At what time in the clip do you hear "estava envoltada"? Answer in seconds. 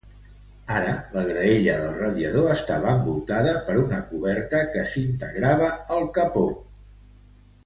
2.55-3.53